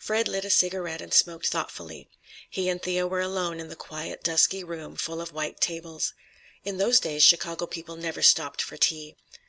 Fred 0.00 0.26
lit 0.26 0.44
a 0.44 0.50
cigarette 0.50 1.00
and 1.00 1.14
smoked 1.14 1.46
thoughtfully. 1.46 2.08
He 2.50 2.68
and 2.68 2.82
Thea 2.82 3.06
were 3.06 3.20
alone 3.20 3.60
in 3.60 3.68
the 3.68 3.76
quiet, 3.76 4.24
dusky 4.24 4.64
room 4.64 4.96
full 4.96 5.20
of 5.20 5.30
white 5.32 5.60
tables. 5.60 6.12
In 6.64 6.78
those 6.78 6.98
days 6.98 7.22
Chicago 7.22 7.68
people 7.68 7.94
never 7.94 8.20
stopped 8.20 8.60
for 8.62 8.76
tea. 8.76 9.14